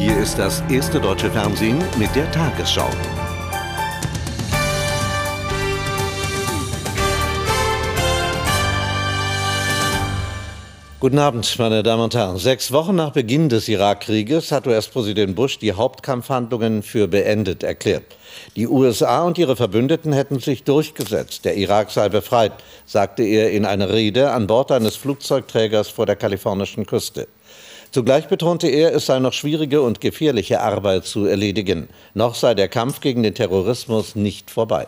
Hier 0.00 0.16
ist 0.16 0.38
das 0.38 0.62
erste 0.70 0.98
deutsche 0.98 1.30
Fernsehen 1.30 1.76
mit 1.98 2.16
der 2.16 2.32
Tagesschau. 2.32 2.88
Guten 11.00 11.18
Abend, 11.18 11.58
meine 11.58 11.82
Damen 11.82 12.04
und 12.04 12.14
Herren. 12.14 12.38
Sechs 12.38 12.72
Wochen 12.72 12.94
nach 12.94 13.12
Beginn 13.12 13.50
des 13.50 13.68
Irakkrieges 13.68 14.50
hat 14.52 14.66
US-Präsident 14.66 15.36
Bush 15.36 15.58
die 15.58 15.74
Hauptkampfhandlungen 15.74 16.82
für 16.82 17.06
beendet 17.06 17.62
erklärt. 17.62 18.04
Die 18.56 18.68
USA 18.68 19.24
und 19.24 19.36
ihre 19.36 19.54
Verbündeten 19.54 20.14
hätten 20.14 20.40
sich 20.40 20.64
durchgesetzt. 20.64 21.44
Der 21.44 21.58
Irak 21.58 21.90
sei 21.90 22.08
befreit, 22.08 22.52
sagte 22.86 23.22
er 23.22 23.50
in 23.50 23.66
einer 23.66 23.90
Rede 23.90 24.32
an 24.32 24.46
Bord 24.46 24.72
eines 24.72 24.96
Flugzeugträgers 24.96 25.90
vor 25.90 26.06
der 26.06 26.16
kalifornischen 26.16 26.86
Küste. 26.86 27.28
Zugleich 27.92 28.28
betonte 28.28 28.68
er, 28.68 28.94
es 28.94 29.06
sei 29.06 29.18
noch 29.18 29.32
schwierige 29.32 29.82
und 29.82 30.00
gefährliche 30.00 30.60
Arbeit 30.60 31.06
zu 31.06 31.24
erledigen. 31.26 31.88
Noch 32.14 32.36
sei 32.36 32.54
der 32.54 32.68
Kampf 32.68 33.00
gegen 33.00 33.22
den 33.22 33.34
Terrorismus 33.34 34.14
nicht 34.14 34.50
vorbei. 34.50 34.86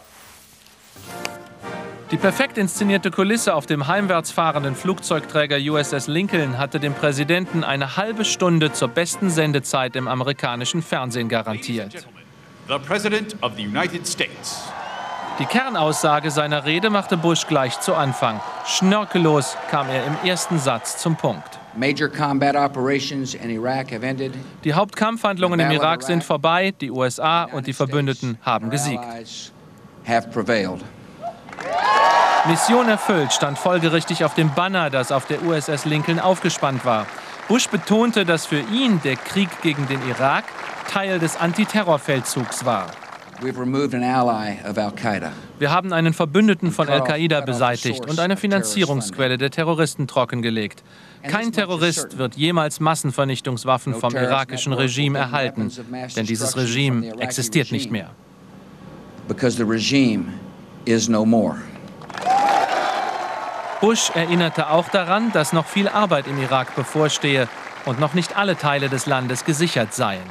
Die 2.13 2.17
perfekt 2.19 2.59
inszenierte 2.59 3.11
Kulisse 3.11 3.55
auf 3.55 3.65
dem 3.65 3.87
heimwärts 3.87 4.31
fahrenden 4.31 4.77
Flugzeugträger 4.77 5.57
USS 5.57 6.09
Lincoln 6.09 6.59
hatte 6.59 6.79
dem 6.79 6.93
Präsidenten 6.93 7.65
eine 7.65 7.97
halbe 7.97 8.27
Stunde 8.27 8.71
zur 8.73 8.89
besten 8.89 9.31
Sendezeit 9.31 9.97
im 9.97 10.07
amerikanischen 10.07 10.83
Fernsehen 10.83 11.31
garantiert. 11.31 12.07
Die 15.39 15.47
Kernaussage 15.47 16.31
seiner 16.31 16.67
Rede 16.67 16.91
machte 16.91 17.17
Bush 17.17 17.47
gleich 17.47 17.81
zu 17.81 17.95
Anfang. 17.95 18.41
Schnörkellos 18.67 19.57
kam 19.71 19.89
er 19.89 20.05
im 20.07 20.17
ersten 20.29 20.59
Satz 20.59 20.99
zum 20.99 21.17
Punkt. 21.17 21.62
Die 24.65 24.75
Hauptkampfhandlungen 24.75 25.61
im 25.61 25.71
Irak 25.71 26.03
sind 26.03 26.23
vorbei, 26.25 26.75
die 26.81 26.91
USA 26.91 27.45
und 27.45 27.67
die 27.67 27.73
Verbündeten 27.73 28.39
haben 28.43 28.71
gesiegt. 28.71 29.05
Mission 32.49 32.89
erfüllt 32.89 33.33
stand 33.33 33.57
folgerichtig 33.57 34.25
auf 34.25 34.35
dem 34.35 34.53
Banner, 34.53 34.91
das 34.91 35.13
auf 35.13 35.27
der 35.27 35.43
USS 35.45 35.85
Lincoln 35.85 36.19
aufgespannt 36.19 36.85
war. 36.85 37.07
Bush 37.49 37.69
betonte, 37.69 38.25
dass 38.25 38.47
für 38.47 38.61
ihn 38.61 39.01
der 39.03 39.17
Krieg 39.17 39.49
gegen 39.63 39.87
den 39.87 40.01
Irak 40.09 40.45
Teil 40.91 41.19
des 41.19 41.37
Antiterrorfeldzugs 41.37 42.65
war. 42.65 42.89
Wir 45.59 45.71
haben 45.71 45.93
einen 45.93 46.15
Verbündeten 46.15 46.71
von 46.71 46.89
Al-Qaida 46.89 47.41
beseitigt 47.41 48.07
und 48.09 48.21
eine 48.21 48.37
Finanzierungsquelle 48.37 49.39
der 49.39 49.51
Terroristen 49.51 50.07
trockengelegt. 50.07 50.83
Kein 51.23 51.53
Terrorist 51.53 52.19
wird 52.19 52.37
jemals 52.37 52.79
Massenvernichtungswaffen 52.81 53.95
vom 53.95 54.15
irakischen 54.15 54.73
Regime 54.73 55.19
erhalten, 55.19 55.71
denn 56.17 56.27
dieses 56.27 56.57
Regime 56.57 57.19
existiert 57.21 57.73
nicht 57.73 57.91
mehr. 57.91 58.11
Because 59.29 59.57
the 59.57 59.65
regime 59.65 60.27
is 60.85 61.09
no 61.09 61.25
more. 61.25 61.57
Bush 63.81 64.11
erinnerte 64.15 64.71
auch 64.71 64.89
daran, 64.91 65.33
dass 65.33 65.53
noch 65.53 65.67
viel 65.67 65.89
Arbeit 65.89 66.29
im 66.29 66.41
Irak 66.41 66.77
bevorstehe 66.77 67.49
und 67.85 67.99
noch 67.99 68.15
nicht 68.15 68.37
alle 68.37 68.57
Teile 68.57 68.89
des 68.89 69.07
Landes 69.07 69.45
gesichert 69.45 69.93
seien. 69.93 70.23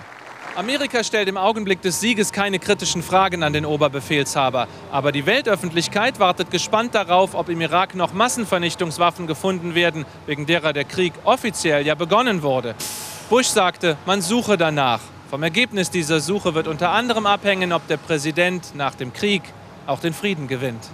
Amerika 0.61 1.03
stellt 1.03 1.27
im 1.27 1.37
Augenblick 1.37 1.81
des 1.81 1.99
Sieges 2.01 2.31
keine 2.31 2.59
kritischen 2.59 3.01
Fragen 3.01 3.41
an 3.41 3.51
den 3.51 3.65
Oberbefehlshaber. 3.65 4.67
Aber 4.91 5.11
die 5.11 5.25
Weltöffentlichkeit 5.25 6.19
wartet 6.19 6.51
gespannt 6.51 6.93
darauf, 6.93 7.33
ob 7.33 7.49
im 7.49 7.61
Irak 7.61 7.95
noch 7.95 8.13
Massenvernichtungswaffen 8.13 9.25
gefunden 9.25 9.73
werden, 9.73 10.05
wegen 10.27 10.45
derer 10.45 10.71
der 10.71 10.83
Krieg 10.83 11.13
offiziell 11.23 11.83
ja 11.87 11.95
begonnen 11.95 12.43
wurde. 12.43 12.75
Bush 13.31 13.47
sagte, 13.47 13.97
man 14.05 14.21
suche 14.21 14.55
danach. 14.55 14.99
Vom 15.31 15.41
Ergebnis 15.41 15.89
dieser 15.89 16.19
Suche 16.19 16.53
wird 16.53 16.67
unter 16.67 16.91
anderem 16.91 17.25
abhängen, 17.25 17.73
ob 17.73 17.87
der 17.87 17.97
Präsident 17.97 18.75
nach 18.75 18.93
dem 18.93 19.13
Krieg 19.13 19.41
auch 19.87 19.99
den 19.99 20.13
Frieden 20.13 20.47
gewinnt. 20.47 20.91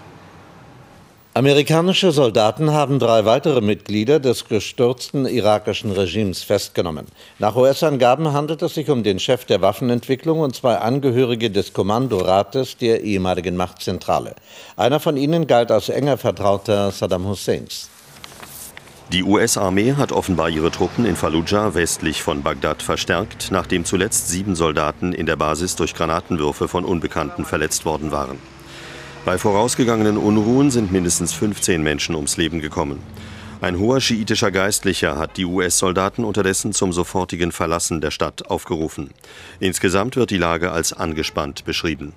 Amerikanische 1.37 2.11
Soldaten 2.11 2.71
haben 2.71 2.97
drei 2.97 3.23
weitere 3.25 3.61
Mitglieder 3.61 4.19
des 4.19 4.49
gestürzten 4.49 5.27
irakischen 5.27 5.91
Regimes 5.91 6.41
festgenommen. 6.41 7.05
Nach 7.37 7.55
US-Angaben 7.55 8.33
handelt 8.33 8.63
es 8.63 8.73
sich 8.73 8.89
um 8.89 9.03
den 9.03 9.19
Chef 9.19 9.45
der 9.45 9.61
Waffenentwicklung 9.61 10.39
und 10.39 10.55
zwei 10.55 10.77
Angehörige 10.77 11.51
des 11.51 11.73
Kommandorates 11.73 12.77
der 12.77 13.03
ehemaligen 13.03 13.55
Machtzentrale. 13.55 14.33
Einer 14.77 14.99
von 14.99 15.15
ihnen 15.15 15.45
galt 15.45 15.69
als 15.69 15.89
enger 15.89 16.17
Vertrauter 16.17 16.89
Saddam 16.89 17.27
Husseins. 17.27 17.91
Die 19.13 19.21
US-Armee 19.21 19.93
hat 19.93 20.11
offenbar 20.11 20.49
ihre 20.49 20.71
Truppen 20.71 21.05
in 21.05 21.15
Fallujah 21.15 21.75
westlich 21.75 22.23
von 22.23 22.41
Bagdad 22.41 22.81
verstärkt, 22.81 23.49
nachdem 23.51 23.85
zuletzt 23.85 24.29
sieben 24.29 24.55
Soldaten 24.55 25.13
in 25.13 25.27
der 25.27 25.35
Basis 25.35 25.75
durch 25.75 25.93
Granatenwürfe 25.93 26.67
von 26.67 26.83
Unbekannten 26.83 27.45
verletzt 27.45 27.85
worden 27.85 28.11
waren. 28.11 28.39
Bei 29.27 29.37
vorausgegangenen 29.37 30.15
Unruhen 30.17 30.71
sind 30.71 30.93
mindestens 30.93 31.33
15 31.33 31.83
Menschen 31.83 32.15
ums 32.15 32.37
Leben 32.37 32.61
gekommen. 32.61 33.03
Ein 33.59 33.77
hoher 33.77 33.99
schiitischer 33.99 34.51
Geistlicher 34.51 35.17
hat 35.17 35.35
die 35.35 35.43
US-Soldaten 35.43 36.23
unterdessen 36.23 36.71
zum 36.71 36.93
sofortigen 36.93 37.51
Verlassen 37.51 37.99
der 37.99 38.11
Stadt 38.11 38.49
aufgerufen. 38.49 39.09
Insgesamt 39.59 40.15
wird 40.15 40.31
die 40.31 40.37
Lage 40.37 40.71
als 40.71 40.93
angespannt 40.93 41.65
beschrieben. 41.65 42.13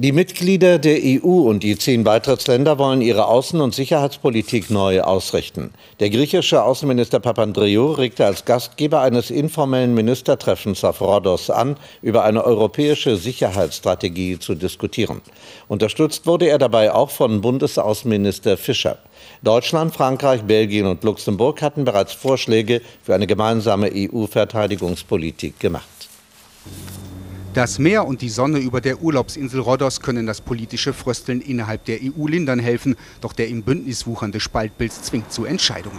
Die 0.00 0.12
Mitglieder 0.12 0.78
der 0.78 1.00
EU 1.02 1.48
und 1.48 1.64
die 1.64 1.76
zehn 1.76 2.04
Beitrittsländer 2.04 2.78
wollen 2.78 3.00
ihre 3.00 3.26
Außen- 3.26 3.60
und 3.60 3.74
Sicherheitspolitik 3.74 4.70
neu 4.70 5.00
ausrichten. 5.00 5.72
Der 5.98 6.08
griechische 6.08 6.62
Außenminister 6.62 7.18
Papandreou 7.18 7.94
regte 7.94 8.24
als 8.24 8.44
Gastgeber 8.44 9.00
eines 9.00 9.32
informellen 9.32 9.94
Ministertreffens 9.94 10.84
auf 10.84 11.00
Rhodos 11.00 11.50
an, 11.50 11.76
über 12.00 12.22
eine 12.22 12.44
europäische 12.44 13.16
Sicherheitsstrategie 13.16 14.38
zu 14.38 14.54
diskutieren. 14.54 15.20
Unterstützt 15.66 16.28
wurde 16.28 16.46
er 16.46 16.58
dabei 16.58 16.94
auch 16.94 17.10
von 17.10 17.40
Bundesaußenminister 17.40 18.56
Fischer. 18.56 18.98
Deutschland, 19.42 19.92
Frankreich, 19.92 20.42
Belgien 20.42 20.86
und 20.86 21.02
Luxemburg 21.02 21.60
hatten 21.60 21.84
bereits 21.84 22.12
Vorschläge 22.12 22.82
für 23.02 23.16
eine 23.16 23.26
gemeinsame 23.26 23.90
EU-Verteidigungspolitik 23.92 25.58
gemacht. 25.58 25.88
Das 27.54 27.78
Meer 27.78 28.06
und 28.06 28.20
die 28.20 28.28
Sonne 28.28 28.58
über 28.58 28.82
der 28.82 29.02
Urlaubsinsel 29.02 29.60
Rhodos 29.60 30.00
können 30.00 30.26
das 30.26 30.42
politische 30.42 30.92
Frösteln 30.92 31.40
innerhalb 31.40 31.84
der 31.86 31.98
EU 32.02 32.26
lindern 32.26 32.58
helfen, 32.58 32.94
doch 33.22 33.32
der 33.32 33.48
im 33.48 33.62
Bündnis 33.62 34.06
wuchernde 34.06 34.38
Spaltbild 34.38 34.92
zwingt 34.92 35.32
zu 35.32 35.46
Entscheidungen. 35.46 35.98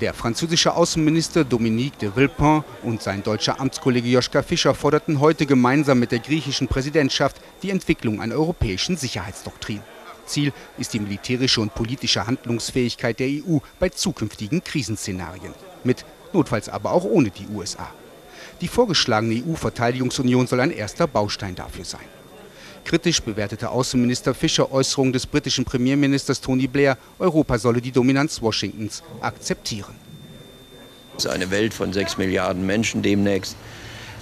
Der 0.00 0.12
französische 0.12 0.74
Außenminister 0.74 1.44
Dominique 1.44 1.98
de 1.98 2.10
Villepin 2.16 2.64
und 2.82 3.02
sein 3.02 3.22
deutscher 3.22 3.60
Amtskollege 3.60 4.08
Joschka 4.08 4.42
Fischer 4.42 4.74
forderten 4.74 5.20
heute 5.20 5.46
gemeinsam 5.46 6.00
mit 6.00 6.10
der 6.10 6.18
griechischen 6.18 6.66
Präsidentschaft 6.66 7.36
die 7.62 7.70
Entwicklung 7.70 8.20
einer 8.20 8.34
europäischen 8.34 8.96
Sicherheitsdoktrin. 8.96 9.80
Ziel 10.26 10.52
ist 10.76 10.92
die 10.92 11.00
militärische 11.00 11.60
und 11.60 11.74
politische 11.74 12.26
Handlungsfähigkeit 12.26 13.20
der 13.20 13.28
EU 13.28 13.58
bei 13.78 13.90
zukünftigen 13.90 14.64
Krisenszenarien. 14.64 15.54
Mit, 15.84 16.04
notfalls 16.32 16.68
aber 16.68 16.92
auch 16.92 17.04
ohne 17.04 17.30
die 17.30 17.46
USA. 17.54 17.92
Die 18.60 18.68
vorgeschlagene 18.68 19.42
EU-Verteidigungsunion 19.46 20.46
soll 20.46 20.60
ein 20.60 20.70
erster 20.70 21.06
Baustein 21.06 21.54
dafür 21.54 21.84
sein. 21.84 22.04
Kritisch 22.84 23.20
bewertete 23.22 23.70
Außenminister 23.70 24.34
Fischer 24.34 24.72
Äußerungen 24.72 25.12
des 25.12 25.26
britischen 25.26 25.64
Premierministers 25.64 26.40
Tony 26.40 26.66
Blair, 26.66 26.98
Europa 27.18 27.58
solle 27.58 27.80
die 27.80 27.92
Dominanz 27.92 28.40
Washingtons 28.42 29.02
akzeptieren. 29.20 29.94
Es 31.16 31.24
ist 31.24 31.30
eine 31.30 31.50
Welt 31.50 31.74
von 31.74 31.92
sechs 31.92 32.18
Milliarden 32.18 32.64
Menschen 32.66 33.02
demnächst. 33.02 33.56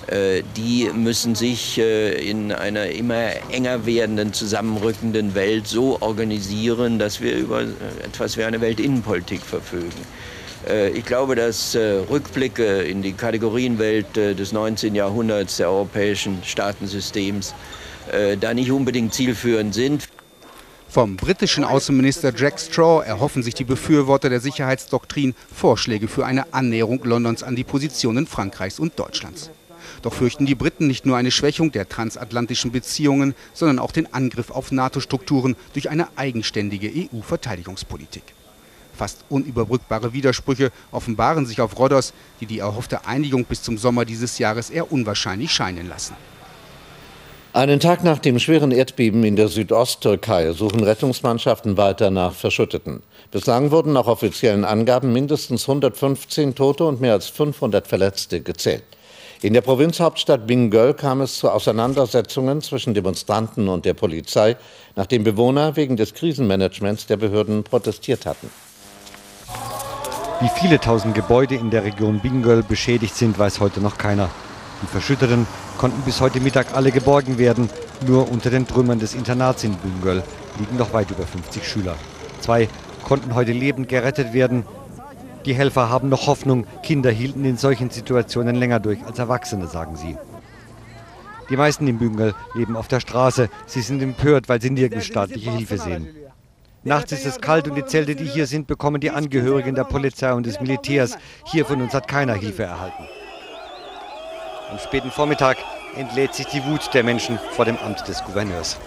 Äh, 0.09 0.43
die 0.57 0.91
müssen 0.95 1.35
sich 1.35 1.79
äh, 1.79 2.31
in 2.31 2.51
einer 2.53 2.87
immer 2.87 3.31
enger 3.51 3.87
werdenden, 3.87 4.33
zusammenrückenden 4.33 5.35
Welt 5.35 5.67
so 5.67 6.01
organisieren, 6.01 6.99
dass 6.99 7.21
wir 7.21 7.37
über 7.37 7.63
etwas 8.05 8.37
wie 8.37 8.45
eine 8.45 8.61
Weltinnenpolitik 8.61 9.43
verfügen. 9.43 10.07
Äh, 10.67 10.91
ich 10.91 11.05
glaube, 11.05 11.35
dass 11.35 11.75
äh, 11.75 12.03
Rückblicke 12.11 12.83
in 12.83 13.03
die 13.03 13.13
Kategorienwelt 13.13 14.17
äh, 14.17 14.35
des 14.35 14.53
19. 14.53 14.95
Jahrhunderts 14.95 15.59
der 15.59 15.71
europäischen 15.71 16.43
Staatensystems 16.45 17.55
da 18.41 18.55
nicht 18.55 18.73
unbedingt 18.73 19.13
zielführend 19.13 19.75
sind. 19.75 20.09
Vom 20.89 21.17
britischen 21.17 21.63
Außenminister 21.63 22.33
Jack 22.35 22.59
Straw 22.59 23.05
erhoffen 23.05 23.43
sich 23.43 23.53
die 23.53 23.65
Befürworter 23.65 24.31
der 24.31 24.41
Sicherheitsdoktrin 24.41 25.35
Vorschläge 25.55 26.09
für 26.09 26.25
eine 26.25 26.55
Annäherung 26.55 27.05
Londons 27.05 27.43
an 27.43 27.55
die 27.55 27.65
Positionen 27.65 28.27
Frankreichs 28.27 28.79
und 28.79 28.99
Deutschlands. 28.99 29.51
Doch 30.01 30.15
fürchten 30.15 30.47
die 30.47 30.55
Briten 30.55 30.87
nicht 30.87 31.05
nur 31.05 31.19
eine 31.19 31.31
Schwächung 31.31 31.71
der 31.71 31.87
transatlantischen 31.91 32.73
Beziehungen, 32.73 33.35
sondern 33.53 33.79
auch 33.79 33.93
den 33.93 34.11
Angriff 34.15 34.51
auf 34.51 34.73
NATO-Strukturen 34.73 35.55
durch 35.75 35.91
eine 35.91 36.09
eigenständige 36.17 36.91
EU-Verteidigungspolitik. 36.91 38.23
Fast 38.99 39.25
unüberbrückbare 39.29 40.13
Widersprüche 40.13 40.73
offenbaren 40.91 41.47
sich 41.47 41.61
auf 41.61 41.79
Rhodos, 41.79 42.13
die 42.41 42.47
die 42.47 42.59
erhoffte 42.59 43.07
Einigung 43.07 43.45
bis 43.45 43.63
zum 43.63 43.79
Sommer 43.79 44.05
dieses 44.05 44.39
Jahres 44.39 44.71
eher 44.71 44.91
unwahrscheinlich 44.91 45.53
scheinen 45.53 45.89
lassen. 45.89 46.17
Einen 47.53 47.79
Tag 47.79 48.03
nach 48.03 48.19
dem 48.19 48.41
schweren 48.41 48.73
Erdbeben 48.73 49.23
in 49.23 49.37
der 49.37 49.47
Südosttürkei 49.47 50.53
suchen 50.53 50.83
Rettungsmannschaften 50.83 51.77
weiter 51.77 52.11
nach 52.11 52.35
Verschütteten. 52.35 53.05
Bislang 53.31 53.71
wurden 53.71 53.93
nach 53.93 54.09
offiziellen 54.09 54.65
Angaben 54.65 55.13
mindestens 55.13 55.69
115 55.69 56.57
Tote 56.57 56.85
und 56.85 57.01
mehr 57.01 57.13
als 57.13 57.29
500 57.29 57.87
Verletzte 57.87 58.41
gezählt. 58.41 58.83
In 59.41 59.55
der 59.55 59.61
Provinzhauptstadt 59.61 60.49
Bingöl 60.49 60.93
kam 60.95 61.21
es 61.21 61.39
zu 61.39 61.49
Auseinandersetzungen 61.49 62.61
zwischen 62.63 62.95
Demonstranten 62.95 63.69
und 63.69 63.85
der 63.85 63.95
Polizei, 63.95 64.57
nachdem 64.97 65.23
Bewohner 65.23 65.77
wegen 65.77 65.97
des 65.97 66.15
Krisenmanagements 66.15 67.07
der 67.07 67.17
Behörden 67.17 67.63
protestiert 67.63 68.27
hatten. 68.27 68.51
Wie 70.41 70.49
viele 70.49 70.79
tausend 70.79 71.17
Gebäude 71.17 71.57
in 71.57 71.71
der 71.71 71.83
Region 71.83 72.21
Bingöl 72.21 72.63
beschädigt 72.63 73.17
sind, 73.17 73.41
weiß 73.41 73.59
heute 73.59 73.81
noch 73.81 73.99
keiner. 73.99 74.31
Die 74.81 74.87
Verschütteten 74.87 75.49
konnten 75.79 76.01
bis 76.03 76.21
heute 76.21 76.39
Mittag 76.39 76.77
alle 76.77 76.93
geborgen 76.93 77.39
werden. 77.39 77.69
Nur 78.07 78.31
unter 78.31 78.49
den 78.49 78.65
Trümmern 78.65 79.01
des 79.01 79.15
Internats 79.15 79.65
in 79.65 79.75
Büngöl 79.75 80.23
liegen 80.61 80.77
noch 80.77 80.93
weit 80.93 81.11
über 81.11 81.27
50 81.27 81.67
Schüler. 81.67 81.97
Zwei 82.41 82.69
konnten 83.03 83.35
heute 83.35 83.51
lebend 83.51 83.89
gerettet 83.89 84.33
werden. 84.33 84.65
Die 85.45 85.55
Helfer 85.55 85.91
haben 85.91 86.09
noch 86.09 86.29
Hoffnung. 86.29 86.69
Kinder 86.85 87.11
hielten 87.11 87.45
in 87.45 87.57
solchen 87.57 87.91
Situationen 87.91 88.55
länger 88.55 88.79
durch 88.79 89.05
als 89.05 89.19
Erwachsene, 89.19 89.67
sagen 89.67 89.97
sie. 89.97 90.17
Die 91.51 91.57
meisten 91.57 91.89
in 91.89 91.99
Büngel 91.99 92.37
leben 92.55 92.77
auf 92.77 92.87
der 92.87 93.01
Straße. 93.01 93.49
Sie 93.67 93.81
sind 93.81 94.01
empört, 94.03 94.49
weil 94.49 94.61
sie 94.61 94.71
nirgends 94.71 95.07
staatliche 95.07 95.51
Hilfe 95.51 95.79
sehen. 95.79 96.09
Nachts 96.85 97.11
ist 97.11 97.27
es 97.27 97.41
kalt 97.41 97.67
und 97.67 97.75
die 97.75 97.85
Zelte, 97.85 98.15
die 98.15 98.25
hier 98.25 98.47
sind, 98.47 98.69
bekommen 98.69 99.01
die 99.01 99.11
Angehörigen 99.11 99.75
der 99.75 99.85
Polizei 99.85 100.33
und 100.33 100.47
des 100.47 100.61
Militärs. 100.61 101.19
Hier 101.45 101.67
von 101.67 101.83
uns 101.83 101.93
hat 101.93 102.07
keiner 102.07 102.35
Hilfe 102.35 102.63
erhalten. 102.63 103.09
Am 104.71 104.79
späten 104.79 105.11
Vormittag 105.11 105.57
entlädt 105.97 106.35
sich 106.35 106.47
die 106.47 106.65
Wut 106.65 106.95
der 106.95 107.03
Menschen 107.03 107.39
vor 107.53 107.65
dem 107.65 107.77
Amt 107.79 108.07
des 108.07 108.23
Gouverneurs. 108.23 108.79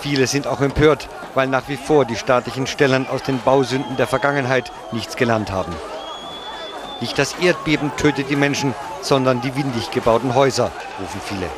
Viele 0.00 0.26
sind 0.26 0.46
auch 0.46 0.60
empört, 0.60 1.08
weil 1.34 1.48
nach 1.48 1.66
wie 1.68 1.78
vor 1.78 2.04
die 2.04 2.16
staatlichen 2.16 2.66
Stellen 2.66 3.08
aus 3.08 3.22
den 3.22 3.40
Bausünden 3.40 3.96
der 3.96 4.06
Vergangenheit 4.06 4.70
nichts 4.92 5.16
gelernt 5.16 5.50
haben. 5.50 5.72
Nicht 7.00 7.18
das 7.18 7.34
Erdbeben 7.40 7.90
tötet 7.96 8.28
die 8.28 8.36
Menschen, 8.36 8.74
sondern 9.00 9.40
die 9.40 9.56
windig 9.56 9.90
gebauten 9.90 10.34
Häuser, 10.34 10.70
rufen 11.00 11.20
viele. 11.24 11.48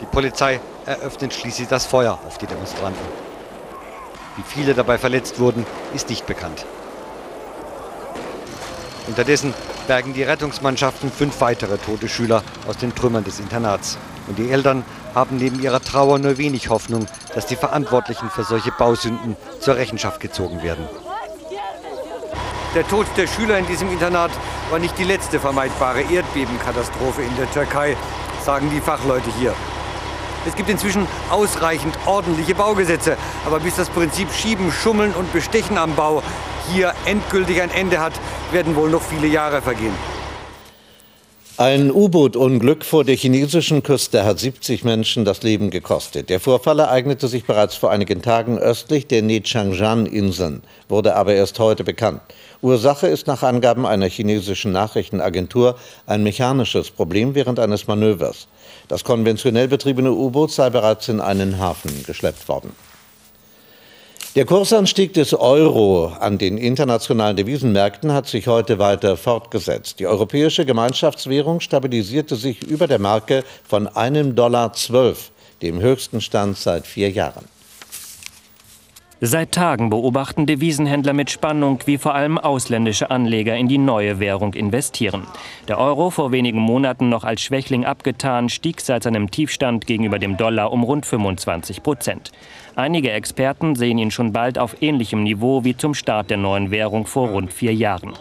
Die 0.00 0.06
Polizei 0.06 0.60
eröffnet 0.86 1.32
schließlich 1.32 1.68
das 1.68 1.86
Feuer 1.86 2.18
auf 2.26 2.38
die 2.38 2.46
Demonstranten. 2.46 3.04
Wie 4.36 4.42
viele 4.42 4.74
dabei 4.74 4.98
verletzt 4.98 5.38
wurden, 5.38 5.66
ist 5.94 6.08
nicht 6.08 6.26
bekannt. 6.26 6.64
Unterdessen 9.06 9.52
bergen 9.86 10.14
die 10.14 10.22
Rettungsmannschaften 10.22 11.10
fünf 11.10 11.40
weitere 11.40 11.76
tote 11.76 12.08
Schüler 12.08 12.42
aus 12.68 12.76
den 12.76 12.94
Trümmern 12.94 13.24
des 13.24 13.40
Internats. 13.40 13.98
Und 14.28 14.38
die 14.38 14.50
Eltern 14.50 14.84
haben 15.14 15.36
neben 15.36 15.60
ihrer 15.60 15.80
Trauer 15.80 16.18
nur 16.18 16.38
wenig 16.38 16.68
Hoffnung, 16.70 17.06
dass 17.34 17.46
die 17.46 17.56
Verantwortlichen 17.56 18.30
für 18.30 18.44
solche 18.44 18.70
Bausünden 18.72 19.36
zur 19.60 19.76
Rechenschaft 19.76 20.20
gezogen 20.20 20.62
werden. 20.62 20.88
Der 22.74 22.86
Tod 22.88 23.06
der 23.16 23.26
Schüler 23.26 23.58
in 23.58 23.66
diesem 23.66 23.90
Internat 23.92 24.30
war 24.70 24.78
nicht 24.78 24.96
die 24.96 25.04
letzte 25.04 25.38
vermeidbare 25.38 26.00
Erdbebenkatastrophe 26.02 27.20
in 27.22 27.36
der 27.36 27.50
Türkei, 27.50 27.96
sagen 28.46 28.70
die 28.70 28.80
Fachleute 28.80 29.30
hier. 29.38 29.54
Es 30.46 30.56
gibt 30.56 30.68
inzwischen 30.68 31.06
ausreichend 31.30 31.96
ordentliche 32.06 32.54
Baugesetze, 32.54 33.16
aber 33.46 33.60
bis 33.60 33.76
das 33.76 33.88
Prinzip 33.88 34.32
Schieben, 34.32 34.72
Schummeln 34.72 35.12
und 35.12 35.32
Bestechen 35.32 35.78
am 35.78 35.94
Bau 35.94 36.22
hier 36.72 36.94
endgültig 37.04 37.62
ein 37.62 37.70
Ende 37.70 38.00
hat, 38.00 38.12
werden 38.50 38.74
wohl 38.74 38.90
noch 38.90 39.02
viele 39.02 39.28
Jahre 39.28 39.62
vergehen. 39.62 39.94
Ein 41.58 41.92
U-Boot-Unglück 41.92 42.84
vor 42.84 43.04
der 43.04 43.14
chinesischen 43.14 43.82
Küste 43.82 44.24
hat 44.24 44.40
70 44.40 44.84
Menschen 44.84 45.24
das 45.24 45.42
Leben 45.42 45.70
gekostet. 45.70 46.30
Der 46.30 46.40
Vorfall 46.40 46.78
ereignete 46.78 47.28
sich 47.28 47.44
bereits 47.44 47.76
vor 47.76 47.90
einigen 47.90 48.22
Tagen 48.22 48.58
östlich 48.58 49.06
der 49.06 49.22
Nechangjan-Inseln, 49.22 50.62
wurde 50.88 51.14
aber 51.14 51.34
erst 51.34 51.58
heute 51.58 51.84
bekannt. 51.84 52.22
Ursache 52.62 53.06
ist 53.06 53.26
nach 53.26 53.42
Angaben 53.42 53.84
einer 53.84 54.08
chinesischen 54.08 54.72
Nachrichtenagentur 54.72 55.76
ein 56.06 56.22
mechanisches 56.22 56.90
Problem 56.90 57.34
während 57.34 57.60
eines 57.60 57.86
Manövers. 57.86 58.48
Das 58.88 59.04
konventionell 59.04 59.68
betriebene 59.68 60.12
U-Boot 60.12 60.50
sei 60.50 60.70
bereits 60.70 61.08
in 61.08 61.20
einen 61.20 61.58
Hafen 61.58 62.04
geschleppt 62.06 62.48
worden. 62.48 62.74
Der 64.34 64.46
Kursanstieg 64.46 65.12
des 65.12 65.34
Euro 65.34 66.06
an 66.06 66.38
den 66.38 66.56
internationalen 66.56 67.36
Devisenmärkten 67.36 68.14
hat 68.14 68.26
sich 68.26 68.46
heute 68.46 68.78
weiter 68.78 69.18
fortgesetzt. 69.18 70.00
Die 70.00 70.06
europäische 70.06 70.64
Gemeinschaftswährung 70.64 71.60
stabilisierte 71.60 72.36
sich 72.36 72.62
über 72.62 72.86
der 72.86 72.98
Marke 72.98 73.44
von 73.68 73.88
einem 73.88 74.34
Dollar 74.34 74.72
zwölf, 74.72 75.32
dem 75.60 75.80
höchsten 75.80 76.22
Stand 76.22 76.56
seit 76.56 76.86
vier 76.86 77.10
Jahren. 77.10 77.44
Seit 79.24 79.52
Tagen 79.52 79.88
beobachten 79.88 80.46
Devisenhändler 80.46 81.12
mit 81.12 81.30
Spannung, 81.30 81.78
wie 81.84 81.96
vor 81.96 82.12
allem 82.12 82.38
ausländische 82.38 83.12
Anleger 83.12 83.56
in 83.56 83.68
die 83.68 83.78
neue 83.78 84.18
Währung 84.18 84.52
investieren. 84.54 85.28
Der 85.68 85.78
Euro, 85.78 86.10
vor 86.10 86.32
wenigen 86.32 86.58
Monaten 86.58 87.08
noch 87.08 87.22
als 87.22 87.40
Schwächling 87.40 87.84
abgetan, 87.84 88.48
stieg 88.48 88.80
seit 88.80 89.04
seinem 89.04 89.30
Tiefstand 89.30 89.86
gegenüber 89.86 90.18
dem 90.18 90.36
Dollar 90.36 90.72
um 90.72 90.82
rund 90.82 91.06
25 91.06 91.84
Prozent. 91.84 92.32
Einige 92.74 93.12
Experten 93.12 93.76
sehen 93.76 93.98
ihn 93.98 94.10
schon 94.10 94.32
bald 94.32 94.58
auf 94.58 94.82
ähnlichem 94.82 95.22
Niveau 95.22 95.62
wie 95.62 95.76
zum 95.76 95.94
Start 95.94 96.30
der 96.30 96.38
neuen 96.38 96.72
Währung 96.72 97.06
vor 97.06 97.28
rund 97.28 97.52
vier 97.52 97.74
Jahren. 97.74 98.14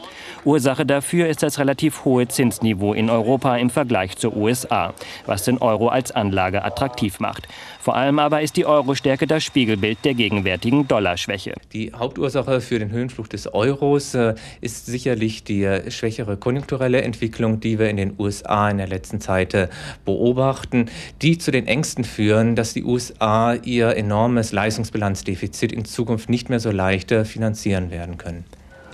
Ursache 0.43 0.85
dafür 0.85 1.27
ist 1.27 1.41
das 1.41 1.57
relativ 1.57 2.03
hohe 2.03 2.27
Zinsniveau 2.27 2.93
in 2.93 3.09
Europa 3.09 3.55
im 3.57 3.69
Vergleich 3.69 4.17
zur 4.17 4.35
USA, 4.35 4.93
was 5.25 5.45
den 5.45 5.59
Euro 5.59 5.87
als 5.87 6.11
Anlage 6.11 6.65
attraktiv 6.65 7.19
macht. 7.19 7.47
Vor 7.79 7.95
allem 7.95 8.19
aber 8.19 8.41
ist 8.41 8.57
die 8.57 8.65
Euro-Stärke 8.65 9.25
das 9.25 9.43
Spiegelbild 9.43 10.03
der 10.03 10.15
gegenwärtigen 10.15 10.87
Dollarschwäche. 10.91 11.53
Die 11.71 11.93
Hauptursache 11.93 12.59
für 12.59 12.77
den 12.77 12.91
Höhenflug 12.91 13.29
des 13.29 13.53
Euros 13.53 14.13
äh, 14.13 14.35
ist 14.59 14.87
sicherlich 14.87 15.45
die 15.45 15.63
äh, 15.63 15.89
schwächere 15.89 16.35
konjunkturelle 16.35 17.01
Entwicklung, 17.01 17.61
die 17.61 17.79
wir 17.79 17.89
in 17.89 17.95
den 17.95 18.15
USA 18.19 18.69
in 18.69 18.77
der 18.77 18.89
letzten 18.89 19.21
Zeit 19.21 19.53
äh, 19.53 19.69
beobachten, 20.03 20.89
die 21.21 21.37
zu 21.37 21.51
den 21.51 21.65
Ängsten 21.65 22.03
führen, 22.03 22.57
dass 22.57 22.73
die 22.73 22.83
USA 22.83 23.53
ihr 23.53 23.95
enormes 23.95 24.51
Leistungsbilanzdefizit 24.51 25.71
in 25.71 25.85
Zukunft 25.85 26.29
nicht 26.29 26.49
mehr 26.49 26.59
so 26.59 26.71
leicht 26.71 27.11
finanzieren 27.11 27.89
werden 27.89 28.17
können. 28.17 28.43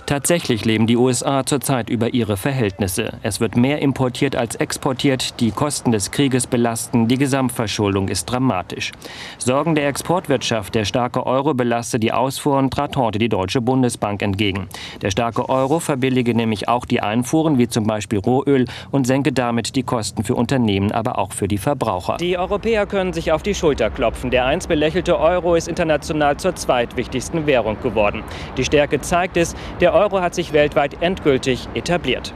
Tatsächlich 0.08 0.64
leben 0.64 0.86
die 0.86 0.96
USA 0.96 1.44
zurzeit 1.44 1.90
über 1.90 2.14
ihre 2.14 2.38
Verhältnisse. 2.38 3.18
Es 3.22 3.40
wird 3.40 3.58
mehr 3.58 3.82
importiert 3.82 4.36
als 4.36 4.54
exportiert, 4.54 5.38
die 5.38 5.50
Kosten 5.50 5.92
des 5.92 6.10
Krieges 6.10 6.46
belasten, 6.46 7.08
die 7.08 7.18
Gesamtverschuldung 7.18 8.08
ist 8.08 8.24
dramatisch. 8.24 8.92
Sorgen 9.36 9.74
der 9.74 9.86
Exportwirtschaft, 9.86 10.74
der 10.74 10.86
starke 10.86 11.26
Euro 11.26 11.52
belaste 11.52 11.98
die 11.98 12.10
Ausfuhren, 12.10 12.70
trat 12.70 12.96
heute 12.96 13.18
die 13.18 13.28
Deutsche 13.28 13.60
Bundesbank 13.60 14.22
entgegen. 14.22 14.70
Der 15.02 15.10
starke 15.10 15.46
Euro 15.50 15.78
verbillige 15.78 16.34
nämlich 16.34 16.68
auch 16.68 16.86
die 16.86 17.02
Einfuhren, 17.02 17.58
wie 17.58 17.68
zum 17.68 17.86
Beispiel 17.86 18.20
Rohöl, 18.20 18.64
und 18.90 19.06
senke 19.06 19.34
damit 19.34 19.76
die 19.76 19.82
Kosten 19.82 20.24
für 20.24 20.36
Unternehmen, 20.36 20.90
aber 20.90 21.18
auch 21.18 21.32
für 21.32 21.48
die 21.48 21.58
Verbraucher. 21.58 22.16
Die 22.16 22.38
Europäer 22.38 22.86
können 22.86 23.12
sich 23.12 23.30
auf 23.30 23.42
die 23.42 23.54
Schulter 23.54 23.90
klopfen. 23.90 24.30
Der 24.30 24.46
einst 24.46 24.70
belächelte 24.70 25.18
Euro 25.18 25.54
ist 25.54 25.68
international 25.68 26.38
zur 26.38 26.54
zweitwichtigsten 26.54 27.44
Währung 27.44 27.76
geworden. 27.82 28.22
Die 28.56 28.64
Stärke 28.64 29.02
zeigt 29.02 29.36
es, 29.36 29.54
der 29.82 29.97
Euro 29.98 30.20
hat 30.20 30.34
sich 30.34 30.52
weltweit 30.52 31.02
endgültig 31.02 31.68
etabliert. 31.74 32.32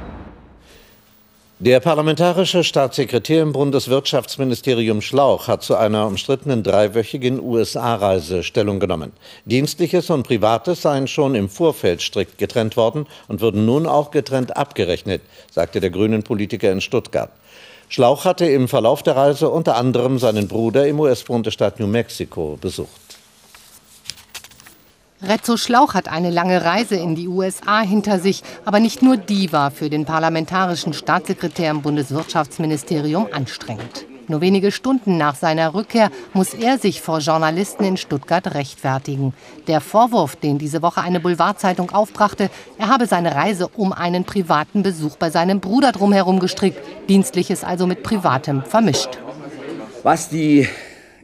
Der 1.61 1.78
parlamentarische 1.78 2.64
Staatssekretär 2.64 3.40
im 3.40 3.52
Bundeswirtschaftsministerium 3.52 5.00
Schlauch 5.00 5.47
hat 5.47 5.62
zu 5.62 5.76
einer 5.76 6.09
umstrittenen 6.09 6.64
dreiwöchigen 6.64 7.38
USA-Reise 7.38 8.42
Stellung 8.42 8.81
genommen. 8.81 9.12
Dienstliches 9.45 10.11
und 10.11 10.26
Privates 10.26 10.83
seien 10.83 11.07
schon 11.07 11.37
im 11.37 11.49
Vorfeld 11.49 12.02
strikt 12.02 12.37
getrennt 12.37 12.76
worden 12.76 13.07
und 13.28 13.40
würden 13.40 13.64
nun 13.64 13.87
auch 13.87 14.11
getrennt 14.11 14.57
abgerechnet, 14.57 15.23
sagte 15.52 15.78
der 15.78 15.90
grünen 15.90 16.25
Politiker 16.25 16.73
in 16.73 16.81
Stuttgart. 16.81 17.31
Schlauch 17.88 18.25
hatte 18.25 18.47
im 18.47 18.66
Verlauf 18.66 19.04
der 19.04 19.14
Reise 19.14 19.50
unter 19.50 19.76
anderem 19.76 20.19
seinen 20.19 20.49
Bruder 20.49 20.88
im 20.88 20.99
US-Bundesstaat 20.99 21.78
New 21.78 21.87
Mexico 21.87 22.59
besucht. 22.61 23.12
Rezzo 25.25 25.57
Schlauch 25.57 25.95
hat 25.95 26.09
eine 26.09 26.31
lange 26.31 26.64
Reise 26.64 26.97
in 26.97 27.14
die 27.14 27.29
USA 27.29 27.81
hinter 27.81 28.19
sich, 28.19 28.43
aber 28.64 28.81
nicht 28.81 29.02
nur 29.02 29.17
die 29.17 29.52
war 29.52 29.71
für 29.71 29.88
den 29.88 30.05
parlamentarischen 30.05 30.95
Staatssekretär 30.95 31.71
im 31.71 31.83
Bundeswirtschaftsministerium 31.83 33.29
anstrengend. 33.31 34.05
Nur 34.26 34.41
wenige 34.41 34.73
Stunden 34.73 35.19
nach 35.19 35.37
seiner 35.37 35.75
Rückkehr 35.75 36.11
muss 36.33 36.55
er 36.55 36.79
sich 36.79 37.00
vor 37.00 37.21
Journalisten 37.21 37.85
in 37.85 37.97
Stuttgart 37.97 38.52
rechtfertigen. 38.55 39.33
Der 39.69 39.81
Vorwurf, 39.81 40.35
den 40.35 40.59
diese 40.59 40.83
Woche 40.83 41.02
eine 41.02 41.21
Boulevardzeitung 41.21 41.91
aufbrachte, 41.91 42.50
er 42.79 42.88
habe 42.88 43.07
seine 43.07 43.37
Reise 43.37 43.69
um 43.69 43.93
einen 43.93 44.25
privaten 44.25 44.83
Besuch 44.83 45.17
bei 45.17 45.31
seinem 45.31 45.61
Bruder 45.61 45.93
drumherum 45.93 46.41
gestrickt, 46.41 46.81
dienstliches 47.09 47.62
also 47.62 47.87
mit 47.87 48.02
privatem 48.02 48.64
vermischt. 48.64 49.19
Was 50.02 50.29
die 50.31 50.69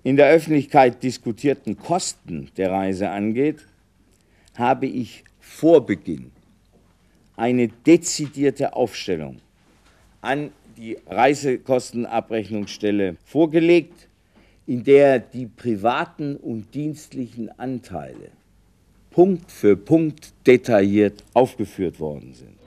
in 0.04 0.16
der 0.16 0.28
Öffentlichkeit 0.28 1.02
diskutierten 1.02 1.76
Kosten 1.76 2.50
der 2.56 2.70
Reise 2.70 3.10
angeht, 3.10 3.58
habe 4.58 4.86
ich 4.86 5.24
vor 5.40 5.86
Beginn 5.86 6.30
eine 7.36 7.68
dezidierte 7.68 8.74
Aufstellung 8.74 9.38
an 10.20 10.50
die 10.76 10.98
Reisekostenabrechnungsstelle 11.06 13.16
vorgelegt, 13.24 14.08
in 14.66 14.82
der 14.84 15.20
die 15.20 15.46
privaten 15.46 16.36
und 16.36 16.74
dienstlichen 16.74 17.48
Anteile 17.58 18.32
Punkt 19.10 19.50
für 19.50 19.74
Punkt 19.76 20.34
detailliert 20.46 21.24
aufgeführt 21.34 21.98
worden 21.98 22.34
sind. 22.34 22.57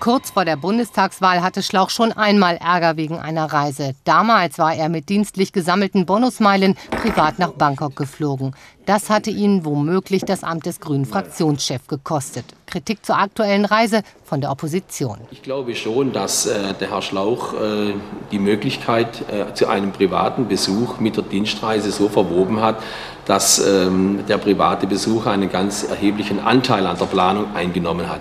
Kurz 0.00 0.30
vor 0.30 0.44
der 0.44 0.56
Bundestagswahl 0.56 1.42
hatte 1.42 1.62
Schlauch 1.62 1.88
schon 1.88 2.12
einmal 2.12 2.56
Ärger 2.56 2.96
wegen 2.96 3.18
einer 3.18 3.46
Reise. 3.46 3.94
Damals 4.04 4.58
war 4.58 4.74
er 4.74 4.88
mit 4.88 5.08
dienstlich 5.08 5.52
gesammelten 5.52 6.04
Bonusmeilen 6.04 6.76
privat 7.02 7.38
nach 7.38 7.52
Bangkok 7.52 7.96
geflogen. 7.96 8.54
Das 8.86 9.08
hatte 9.08 9.30
ihn 9.30 9.64
womöglich 9.64 10.22
das 10.22 10.44
Amt 10.44 10.66
des 10.66 10.78
grünen 10.80 11.06
Fraktionschefs 11.06 11.86
gekostet. 11.88 12.44
Kritik 12.66 13.04
zur 13.04 13.18
aktuellen 13.18 13.64
Reise 13.64 14.02
von 14.24 14.42
der 14.42 14.50
Opposition. 14.50 15.18
Ich 15.30 15.42
glaube 15.42 15.74
schon, 15.74 16.12
dass 16.12 16.44
äh, 16.44 16.74
der 16.74 16.90
Herr 16.90 17.00
Schlauch 17.00 17.54
äh, 17.54 17.94
die 18.30 18.38
Möglichkeit 18.38 19.22
äh, 19.30 19.54
zu 19.54 19.68
einem 19.68 19.92
privaten 19.92 20.48
Besuch 20.48 20.98
mit 20.98 21.16
der 21.16 21.24
Dienstreise 21.24 21.90
so 21.92 22.10
verwoben 22.10 22.60
hat, 22.60 22.76
dass 23.24 23.58
ähm, 23.58 24.24
der 24.28 24.36
private 24.36 24.86
Besuch 24.86 25.26
einen 25.26 25.50
ganz 25.50 25.84
erheblichen 25.84 26.40
Anteil 26.40 26.86
an 26.86 26.98
der 26.98 27.06
Planung 27.06 27.54
eingenommen 27.54 28.08
hat. 28.08 28.20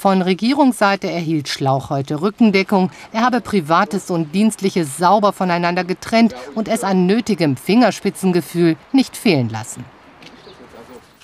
Von 0.00 0.22
Regierungsseite 0.22 1.10
erhielt 1.10 1.46
Schlauch 1.50 1.90
heute 1.90 2.22
Rückendeckung. 2.22 2.90
Er 3.12 3.20
habe 3.20 3.42
Privates 3.42 4.10
und 4.10 4.34
Dienstliches 4.34 4.96
sauber 4.96 5.34
voneinander 5.34 5.84
getrennt 5.84 6.34
und 6.54 6.68
es 6.68 6.84
an 6.84 7.04
nötigem 7.04 7.58
Fingerspitzengefühl 7.58 8.78
nicht 8.92 9.14
fehlen 9.14 9.50
lassen. 9.50 9.84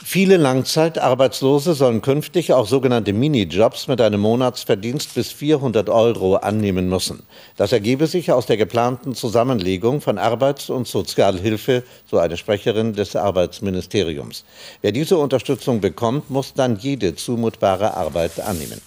Viele 0.08 0.36
Langzeitarbeitslose 0.36 1.74
sollen 1.74 2.00
künftig 2.00 2.52
auch 2.52 2.68
sogenannte 2.68 3.12
Minijobs 3.12 3.88
mit 3.88 4.00
einem 4.00 4.20
Monatsverdienst 4.20 5.16
bis 5.16 5.32
400 5.32 5.88
Euro 5.88 6.36
annehmen 6.36 6.88
müssen. 6.88 7.24
Das 7.56 7.72
ergebe 7.72 8.06
sich 8.06 8.30
aus 8.30 8.46
der 8.46 8.56
geplanten 8.56 9.16
Zusammenlegung 9.16 10.00
von 10.00 10.18
Arbeits- 10.18 10.70
und 10.70 10.86
Sozialhilfe, 10.86 11.82
so 12.08 12.18
eine 12.18 12.36
Sprecherin 12.36 12.92
des 12.92 13.16
Arbeitsministeriums. 13.16 14.44
Wer 14.80 14.92
diese 14.92 15.18
Unterstützung 15.18 15.80
bekommt, 15.80 16.30
muss 16.30 16.54
dann 16.54 16.76
jede 16.76 17.16
zumutbare 17.16 17.96
Arbeit 17.96 18.38
annehmen. 18.38 18.80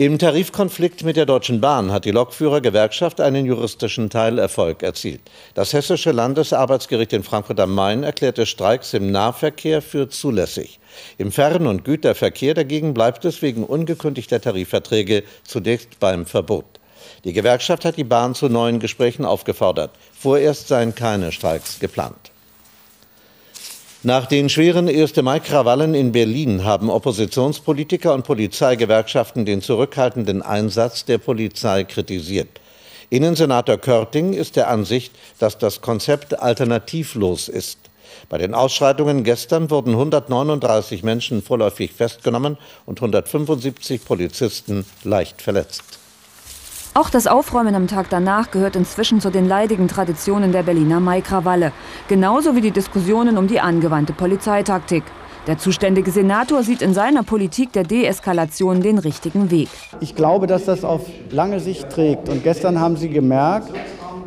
Im 0.00 0.18
Tarifkonflikt 0.18 1.04
mit 1.04 1.16
der 1.16 1.26
Deutschen 1.26 1.60
Bahn 1.60 1.92
hat 1.92 2.06
die 2.06 2.10
Lokführergewerkschaft 2.10 3.20
einen 3.20 3.44
juristischen 3.44 4.08
Teilerfolg 4.08 4.82
erzielt. 4.82 5.20
Das 5.52 5.74
Hessische 5.74 6.10
Landesarbeitsgericht 6.10 7.12
in 7.12 7.22
Frankfurt 7.22 7.60
am 7.60 7.74
Main 7.74 8.02
erklärte 8.02 8.46
Streiks 8.46 8.94
im 8.94 9.10
Nahverkehr 9.10 9.82
für 9.82 10.08
zulässig. 10.08 10.80
Im 11.18 11.30
Fern- 11.30 11.66
und 11.66 11.84
Güterverkehr 11.84 12.54
dagegen 12.54 12.94
bleibt 12.94 13.26
es 13.26 13.42
wegen 13.42 13.62
ungekündigter 13.62 14.40
Tarifverträge 14.40 15.22
zunächst 15.44 16.00
beim 16.00 16.24
Verbot. 16.24 16.80
Die 17.24 17.34
Gewerkschaft 17.34 17.84
hat 17.84 17.98
die 17.98 18.04
Bahn 18.04 18.34
zu 18.34 18.48
neuen 18.48 18.80
Gesprächen 18.80 19.26
aufgefordert. 19.26 19.90
Vorerst 20.18 20.68
seien 20.68 20.94
keine 20.94 21.30
Streiks 21.30 21.78
geplant. 21.78 22.29
Nach 24.02 24.24
den 24.24 24.48
schweren 24.48 24.88
1. 24.88 25.16
Mai-Krawallen 25.16 25.92
in 25.92 26.12
Berlin 26.12 26.64
haben 26.64 26.88
Oppositionspolitiker 26.88 28.14
und 28.14 28.24
Polizeigewerkschaften 28.24 29.44
den 29.44 29.60
zurückhaltenden 29.60 30.40
Einsatz 30.40 31.04
der 31.04 31.18
Polizei 31.18 31.84
kritisiert. 31.84 32.48
Innensenator 33.10 33.76
Körting 33.76 34.32
ist 34.32 34.56
der 34.56 34.70
Ansicht, 34.70 35.12
dass 35.38 35.58
das 35.58 35.82
Konzept 35.82 36.40
alternativlos 36.40 37.48
ist. 37.50 37.78
Bei 38.30 38.38
den 38.38 38.54
Ausschreitungen 38.54 39.22
gestern 39.22 39.68
wurden 39.68 39.90
139 39.92 41.02
Menschen 41.02 41.42
vorläufig 41.42 41.92
festgenommen 41.92 42.56
und 42.86 43.02
175 43.02 44.02
Polizisten 44.02 44.86
leicht 45.04 45.42
verletzt. 45.42 45.82
Auch 46.92 47.08
das 47.08 47.28
Aufräumen 47.28 47.76
am 47.76 47.86
Tag 47.86 48.06
danach 48.10 48.50
gehört 48.50 48.74
inzwischen 48.74 49.20
zu 49.20 49.30
den 49.30 49.46
leidigen 49.46 49.86
Traditionen 49.86 50.50
der 50.50 50.64
Berliner 50.64 50.98
Maikrawalle. 50.98 51.70
Genauso 52.08 52.56
wie 52.56 52.60
die 52.60 52.72
Diskussionen 52.72 53.38
um 53.38 53.46
die 53.46 53.60
angewandte 53.60 54.12
Polizeitaktik. 54.12 55.04
Der 55.46 55.56
zuständige 55.56 56.10
Senator 56.10 56.64
sieht 56.64 56.82
in 56.82 56.92
seiner 56.92 57.22
Politik 57.22 57.72
der 57.72 57.84
Deeskalation 57.84 58.82
den 58.82 58.98
richtigen 58.98 59.52
Weg. 59.52 59.68
Ich 60.00 60.16
glaube, 60.16 60.48
dass 60.48 60.64
das 60.64 60.82
auf 60.82 61.02
lange 61.30 61.60
Sicht 61.60 61.88
trägt. 61.90 62.28
Und 62.28 62.42
gestern 62.42 62.80
haben 62.80 62.96
Sie 62.96 63.08
gemerkt, 63.08 63.68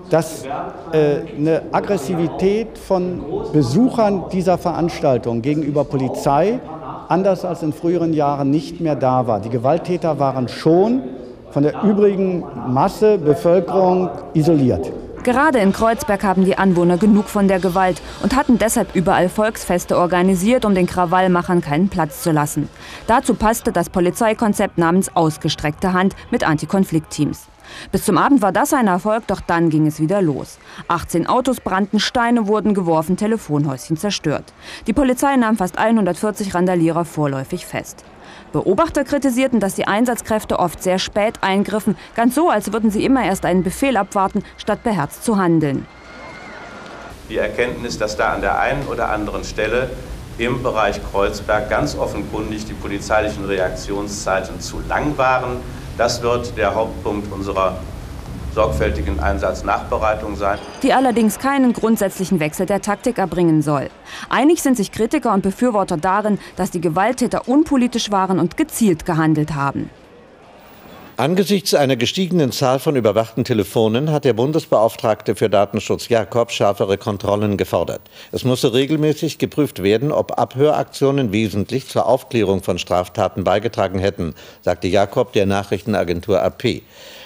dass 0.10 0.46
äh, 0.46 1.36
eine 1.38 1.64
Aggressivität 1.74 2.78
von 2.78 3.52
Besuchern 3.52 4.26
dieser 4.32 4.58
Veranstaltung 4.58 5.42
gegenüber 5.42 5.84
Polizei 5.84 6.62
anders 7.10 7.44
als 7.44 7.62
in 7.62 7.74
früheren 7.74 8.14
Jahren 8.14 8.50
nicht 8.50 8.80
mehr 8.80 8.96
da 8.96 9.28
war. 9.28 9.42
Die 9.42 9.50
Gewalttäter 9.50 10.18
waren 10.18 10.48
schon 10.48 11.02
von 11.54 11.64
der 11.64 11.84
übrigen 11.84 12.44
Masse 12.68 13.18
Bevölkerung 13.18 14.10
isoliert. 14.34 14.92
Gerade 15.24 15.60
in 15.60 15.72
Kreuzberg 15.72 16.22
haben 16.24 16.44
die 16.44 16.58
Anwohner 16.58 16.98
genug 16.98 17.30
von 17.30 17.48
der 17.48 17.60
Gewalt 17.60 18.02
und 18.24 18.36
hatten 18.36 18.58
deshalb 18.58 18.94
überall 18.94 19.30
Volksfeste 19.30 19.98
organisiert, 19.98 20.66
um 20.66 20.76
den 20.76 20.86
Krawallmachern 20.86 21.62
keinen 21.62 21.88
Platz 21.88 22.24
zu 22.24 22.32
lassen. 22.32 22.68
Dazu 23.08 23.34
passte 23.34 23.72
das 23.72 23.90
Polizeikonzept 23.90 24.78
namens 24.78 25.16
Ausgestreckte 25.16 25.94
Hand 25.94 26.14
mit 26.30 26.46
Antikonfliktteams. 26.46 27.48
Bis 27.94 28.04
zum 28.04 28.18
Abend 28.18 28.42
war 28.42 28.52
das 28.52 28.74
ein 28.74 28.88
Erfolg, 28.88 29.26
doch 29.28 29.40
dann 29.40 29.70
ging 29.70 29.88
es 29.88 30.02
wieder 30.02 30.22
los. 30.22 30.58
18 30.90 31.26
Autos 31.28 31.62
brannten, 31.62 32.02
Steine 32.02 32.48
wurden 32.48 32.74
geworfen, 32.74 33.16
Telefonhäuschen 33.16 33.96
zerstört. 33.96 34.54
Die 34.88 34.94
Polizei 34.94 35.38
nahm 35.38 35.56
fast 35.56 35.78
140 35.78 36.54
Randalierer 36.54 37.06
vorläufig 37.06 37.66
fest. 37.66 38.04
Beobachter 38.54 39.04
kritisierten, 39.04 39.60
dass 39.60 39.76
die 39.76 39.88
Einsatzkräfte 39.88 40.60
oft 40.60 40.82
sehr 40.82 41.00
spät 41.00 41.40
eingriffen, 41.42 41.98
ganz 42.16 42.36
so, 42.36 42.50
als 42.50 42.72
würden 42.72 42.92
sie 42.92 43.04
immer 43.04 43.26
erst 43.26 43.46
einen 43.46 43.64
Befehl 43.64 43.98
abwarten, 43.98 44.44
statt 44.58 44.84
beherzt 44.84 45.26
zu 45.26 45.38
handeln. 45.38 45.86
Die 47.30 47.38
Erkenntnis, 47.38 47.98
dass 47.98 48.16
da 48.16 48.34
an 48.34 48.42
der 48.42 48.60
einen 48.60 48.88
oder 48.88 49.10
anderen 49.10 49.44
Stelle 49.44 49.90
im 50.38 50.64
Bereich 50.64 51.00
Kreuzberg 51.12 51.70
ganz 51.70 51.98
offenkundig 51.98 52.66
die 52.66 52.74
polizeilichen 52.74 53.46
Reaktionszeiten 53.46 54.62
zu 54.62 54.82
lang 54.88 55.18
waren, 55.18 55.58
das 55.98 56.22
wird 56.22 56.58
der 56.58 56.76
Hauptpunkt 56.76 57.32
unserer 57.32 57.78
sorgfältigen 58.54 59.20
Einsatznachbereitung 59.20 60.36
sein. 60.36 60.60
Die 60.82 60.94
allerdings 60.94 61.40
keinen 61.40 61.74
grundsätzlichen 61.74 62.40
Wechsel 62.40 62.66
der 62.66 62.82
Taktik 62.82 63.18
erbringen 63.18 63.62
soll. 63.62 63.90
Einig 64.30 64.62
sind 64.62 64.78
sich 64.78 64.92
Kritiker 64.92 65.34
und 65.34 65.42
Befürworter 65.42 65.98
darin, 65.98 66.40
dass 66.56 66.72
die 66.72 66.82
Gewalttäter 66.82 67.48
unpolitisch 67.48 68.12
waren 68.12 68.40
und 68.40 68.58
gezielt 68.58 69.06
gehandelt 69.06 69.56
haben. 69.56 69.90
Angesichts 71.16 71.76
einer 71.76 71.96
gestiegenen 71.96 72.52
Zahl 72.52 72.80
von 72.80 72.96
überwachten 72.96 73.44
Telefonen 73.44 74.12
hat 74.12 74.26
der 74.26 74.34
Bundesbeauftragte 74.34 75.36
für 75.36 75.48
Datenschutz 75.48 76.10
Jakob 76.10 76.52
schärfere 76.52 76.98
Kontrollen 76.98 77.56
gefordert. 77.56 78.02
Es 78.32 78.44
müsse 78.44 78.74
regelmäßig 78.74 79.38
geprüft 79.38 79.84
werden, 79.84 80.12
ob 80.12 80.40
Abhöraktionen 80.40 81.32
wesentlich 81.32 81.88
zur 81.88 82.08
Aufklärung 82.08 82.64
von 82.64 82.80
Straftaten 82.80 83.44
beigetragen 83.44 84.00
hätten, 84.00 84.34
sagte 84.64 84.88
Jakob 84.88 85.34
der 85.34 85.46
Nachrichtenagentur 85.46 86.42
AP. 86.42 86.82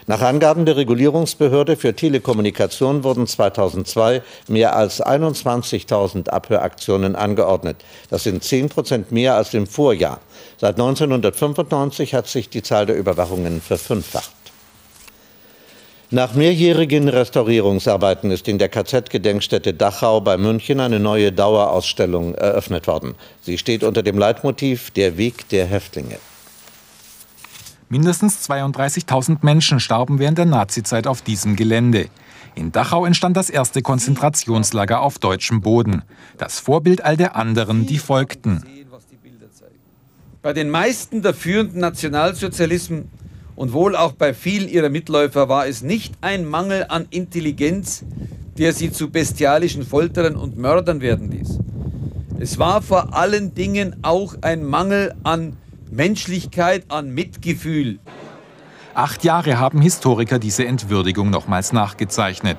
Nach 0.09 0.21
Angaben 0.21 0.65
der 0.65 0.77
Regulierungsbehörde 0.77 1.75
für 1.75 1.93
Telekommunikation 1.93 3.03
wurden 3.03 3.27
2002 3.27 4.21
mehr 4.47 4.73
als 4.73 5.05
21.000 5.05 6.29
Abhöraktionen 6.29 7.17
angeordnet. 7.17 7.75
Das 8.09 8.23
sind 8.23 8.41
10 8.41 8.69
Prozent 8.69 9.11
mehr 9.11 9.35
als 9.35 9.53
im 9.53 9.67
Vorjahr. 9.67 10.21
Seit 10.61 10.75
1995 10.75 12.13
hat 12.13 12.27
sich 12.27 12.47
die 12.47 12.63
Zahl 12.63 12.85
der 12.85 12.95
Überwachungen 12.95 13.59
verfünffacht. 13.59 14.31
Nach 16.09 16.35
mehrjährigen 16.35 17.09
Restaurierungsarbeiten 17.09 18.31
ist 18.31 18.47
in 18.47 18.59
der 18.59 18.69
KZ-Gedenkstätte 18.69 19.73
Dachau 19.73 20.21
bei 20.21 20.37
München 20.37 20.79
eine 20.79 21.01
neue 21.01 21.33
Dauerausstellung 21.33 22.33
eröffnet 22.33 22.87
worden. 22.87 23.15
Sie 23.41 23.57
steht 23.57 23.83
unter 23.83 24.03
dem 24.03 24.17
Leitmotiv 24.17 24.89
Der 24.91 25.17
Weg 25.17 25.49
der 25.49 25.65
Häftlinge. 25.65 26.17
Mindestens 27.89 28.49
32.000 28.49 29.37
Menschen 29.43 29.79
starben 29.79 30.19
während 30.19 30.37
der 30.37 30.45
Nazizeit 30.45 31.07
auf 31.07 31.21
diesem 31.21 31.55
Gelände. 31.55 32.09
In 32.53 32.73
Dachau 32.73 33.05
entstand 33.05 33.37
das 33.37 33.49
erste 33.49 33.81
Konzentrationslager 33.81 34.99
auf 34.99 35.19
deutschem 35.19 35.61
Boden. 35.61 36.01
Das 36.37 36.59
Vorbild 36.59 37.05
all 37.05 37.15
der 37.15 37.37
anderen, 37.37 37.85
die 37.85 37.99
folgten. 37.99 38.63
Bei 40.41 40.53
den 40.53 40.69
meisten 40.69 41.21
der 41.21 41.33
führenden 41.33 41.79
Nationalsozialisten 41.79 43.09
und 43.55 43.71
wohl 43.73 43.95
auch 43.95 44.11
bei 44.11 44.33
vielen 44.33 44.67
ihrer 44.67 44.89
Mitläufer 44.89 45.47
war 45.47 45.67
es 45.67 45.81
nicht 45.81 46.15
ein 46.21 46.45
Mangel 46.45 46.85
an 46.89 47.07
Intelligenz, 47.09 48.03
der 48.57 48.73
sie 48.73 48.91
zu 48.91 49.11
bestialischen 49.11 49.83
Folterern 49.85 50.35
und 50.35 50.57
Mördern 50.57 50.99
werden 50.99 51.31
ließ. 51.31 51.59
Es 52.39 52.59
war 52.59 52.81
vor 52.81 53.15
allen 53.15 53.53
Dingen 53.55 53.95
auch 54.01 54.35
ein 54.41 54.63
Mangel 54.65 55.15
an 55.23 55.57
Menschlichkeit, 55.91 56.85
an 56.89 57.09
Mitgefühl. 57.09 57.99
Acht 58.93 59.23
Jahre 59.23 59.59
haben 59.59 59.81
Historiker 59.81 60.39
diese 60.39 60.65
Entwürdigung 60.65 61.29
nochmals 61.29 61.71
nachgezeichnet. 61.71 62.57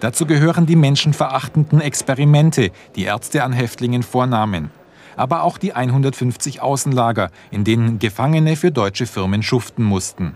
Dazu 0.00 0.26
gehören 0.26 0.66
die 0.66 0.76
menschenverachtenden 0.76 1.80
Experimente, 1.80 2.70
die 2.96 3.04
Ärzte 3.04 3.44
an 3.44 3.52
Häftlingen 3.52 4.02
vornahmen. 4.02 4.70
Aber 5.16 5.44
auch 5.44 5.58
die 5.58 5.74
150 5.74 6.60
Außenlager, 6.60 7.30
in 7.50 7.64
denen 7.64 7.98
Gefangene 7.98 8.56
für 8.56 8.70
deutsche 8.70 9.06
Firmen 9.06 9.42
schuften 9.42 9.84
mussten. 9.84 10.34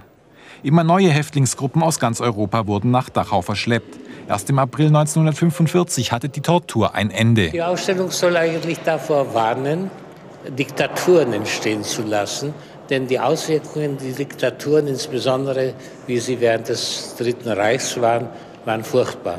Immer 0.63 0.85
neue 0.85 1.11
Häftlingsgruppen 1.11 1.83
aus 1.83 1.99
ganz 1.99 2.21
Europa 2.21 2.67
wurden 2.67 2.91
nach 2.91 3.11
Dachau 3.11 3.43
verschleppt. 3.43 3.99
Erst 4.29 4.51
im 4.51 4.59
April 4.59 4.87
1945 4.87 6.13
hatte 6.13 6.29
die 6.29 6.41
Tortur 6.41 6.95
ein 6.95 7.11
Ende. 7.11 7.51
Die 7.51 7.63
Ausstellung 7.63 8.11
soll 8.11 8.37
eigentlich 8.37 8.79
davor 8.81 9.35
warnen, 9.35 9.91
Diktaturen 10.51 11.33
entstehen 11.33 11.85
zu 11.85 12.03
lassen. 12.03 12.55
Denn 12.91 13.07
die 13.07 13.19
Auswirkungen 13.19 13.99
der 13.99 14.13
Diktaturen, 14.13 14.87
insbesondere 14.87 15.75
wie 16.07 16.19
sie 16.19 16.41
während 16.41 16.69
des 16.69 17.15
Dritten 17.19 17.49
Reichs 17.49 18.01
waren, 18.01 18.29
waren 18.65 18.85
furchtbar. 18.85 19.39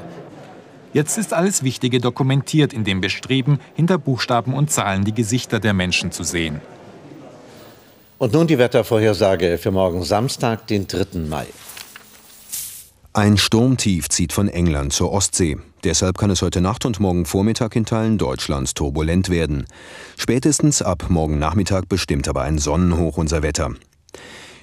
Jetzt 0.94 1.18
ist 1.18 1.34
alles 1.34 1.64
Wichtige 1.64 2.00
dokumentiert 2.00 2.74
in 2.74 2.84
dem 2.84 3.02
Bestreben, 3.02 3.60
hinter 3.76 3.98
Buchstaben 3.98 4.54
und 4.54 4.72
Zahlen 4.72 5.06
die 5.06 5.14
Gesichter 5.14 5.60
der 5.60 5.74
Menschen 5.74 6.12
zu 6.12 6.24
sehen. 6.24 6.62
Und 8.18 8.34
nun 8.34 8.48
die 8.48 8.58
Wettervorhersage 8.58 9.58
für 9.58 9.72
morgen 9.72 10.04
Samstag, 10.04 10.66
den 10.68 10.88
3. 10.88 11.20
Mai. 11.20 11.46
Ein 13.18 13.38
Sturmtief 13.38 14.10
zieht 14.10 14.32
von 14.32 14.48
England 14.48 14.94
zur 14.94 15.12
Ostsee. 15.12 15.58
Deshalb 15.84 16.20
kann 16.20 16.30
es 16.30 16.44
heute 16.44 16.62
Nacht 16.62 16.86
und 16.86 17.00
morgen 17.00 17.26
Vormittag 17.26 17.76
in 17.76 17.84
Teilen 17.84 18.20
Deutschlands 18.20 18.76
turbulent 18.76 19.30
werden. 19.30 19.66
Spätestens 20.18 20.84
ab 20.84 21.08
morgen 21.10 21.40
Nachmittag 21.40 21.90
bestimmt 21.90 22.28
aber 22.28 22.44
ein 22.44 22.60
Sonnenhoch 22.60 23.18
unser 23.18 23.42
Wetter. 23.42 23.72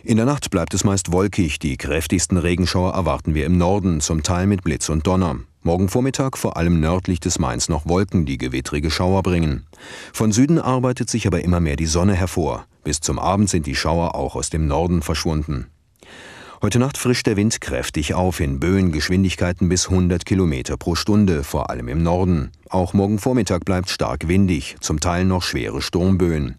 In 0.04 0.18
der 0.18 0.26
Nacht 0.26 0.50
bleibt 0.52 0.73
es 0.73 0.84
meist 0.84 1.11
wolkig. 1.11 1.58
Die 1.58 1.76
kräftigsten 1.76 2.38
Regenschauer 2.38 2.94
erwarten 2.94 3.34
wir 3.34 3.44
im 3.44 3.58
Norden, 3.58 4.00
zum 4.00 4.23
Teil 4.23 4.46
mit 4.46 4.62
Blitz 4.62 4.88
und 4.88 5.04
Donner. 5.04 5.40
Morgen 5.64 5.88
Vormittag 5.88 6.38
vor 6.38 6.56
allem 6.56 6.78
nördlich 6.78 7.18
des 7.18 7.40
Mains 7.40 7.68
noch 7.68 7.88
Wolken, 7.88 8.25
die 8.25 8.38
gewittrige 8.38 8.92
Schauer 8.92 9.25
bringen. 9.25 9.66
Von 10.12 10.30
Süden 10.30 10.61
arbeitet 10.61 11.11
sich 11.11 11.26
aber 11.26 11.42
immer 11.42 11.58
mehr 11.58 11.75
die 11.75 11.87
Sonne 11.87 12.14
hervor. 12.14 12.66
Bis 12.84 13.00
zum 13.00 13.18
Abend 13.18 13.50
sind 13.50 13.66
die 13.66 13.75
Schauer 13.75 14.14
auch 14.14 14.37
aus 14.37 14.49
dem 14.49 14.68
Norden 14.68 15.02
verschwunden. 15.02 15.66
Heute 16.62 16.78
Nacht 16.78 16.99
frischt 16.99 17.26
der 17.26 17.37
Wind 17.37 17.61
kräftig 17.61 18.14
auf 18.14 18.40
in 18.40 18.61
Böengeschwindigkeiten 18.61 19.68
bis 19.68 19.88
100 19.88 20.25
Kilometer 20.25 20.76
pro 20.76 20.94
Stunde, 20.94 21.44
vor 21.44 21.68
allem 21.68 21.88
im 21.88 22.02
Norden. 22.02 22.52
Auch 22.70 22.92
morgen 22.92 23.18
Vormittag 23.18 23.64
bleibt 23.64 23.90
stark 23.90 24.28
windig, 24.28 24.76
zum 24.80 25.00
Teil 25.00 25.25
noch 25.25 25.42
schwere 25.42 25.82
Sturmböen. 25.82 26.58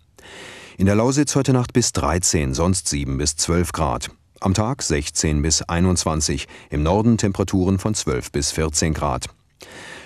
In 0.78 0.86
der 0.86 0.96
Lausitz 0.96 1.36
heute 1.36 1.54
Nacht 1.54 1.74
bis 1.74 1.94
13, 1.94 2.54
sonst 2.54 2.88
7 2.90 3.18
bis 3.18 3.38
12 3.38 3.72
Grad. 3.72 4.12
Am 4.42 4.54
Tag 4.54 4.84
16 4.84 5.42
bis 5.42 5.62
21, 5.62 6.48
im 6.70 6.84
Norden 6.84 7.18
Temperaturen 7.18 7.80
von 7.80 7.96
12 7.96 8.32
bis 8.32 8.52
14 8.52 8.94
Grad. 8.94 9.28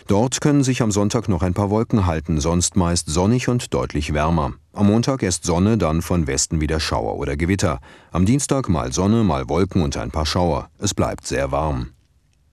Dort 0.10 0.42
können 0.42 0.63
sich 0.63 0.82
am 0.82 0.89
Sonntag 0.89 1.30
noch 1.30 1.44
ein 1.44 1.54
paar 1.54 1.70
Wolken 1.70 2.08
halten, 2.08 2.39
sonst 2.39 2.75
meist 2.75 3.08
sonnig 3.08 3.48
und 3.48 3.75
deutlich 3.75 4.12
wärmer. 4.12 4.54
Am 4.74 4.88
Montag 4.88 5.22
erst 5.22 5.44
Sonne, 5.44 5.78
dann 5.78 6.01
von 6.01 6.25
Westen 6.25 6.60
wieder 6.60 6.80
Schauer 6.80 7.18
oder 7.18 7.38
Gewitter. 7.38 7.80
Am 8.12 8.25
Dienstag 8.25 8.70
mal 8.70 8.92
Sonne, 8.92 9.24
mal 9.24 9.48
Wolken 9.50 9.84
und 9.84 9.96
ein 9.98 10.10
paar 10.10 10.25
Schauer. 10.25 10.72
Es 10.80 10.96
bleibt 10.96 11.28
sehr 11.28 11.51
warm. 11.51 11.89